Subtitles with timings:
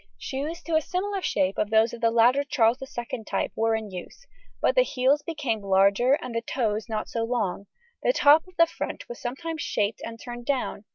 [0.17, 3.91] Shoes of a similar shape to those of the later Charles II type were in
[3.91, 4.25] use,
[4.59, 7.67] but the heels became larger and the toes not so long;
[8.01, 10.85] the top of the front was sometimes shaped and turned down.